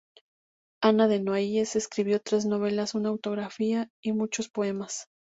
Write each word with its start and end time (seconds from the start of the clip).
Anna 0.81 1.07
de 1.07 1.19
Noailles 1.19 1.75
escribió 1.75 2.19
tres 2.19 2.47
novelas, 2.47 2.95
una 2.95 3.09
autobiografía 3.09 3.91
y 4.01 4.13
muchos 4.13 4.49
poemas. 4.49 5.05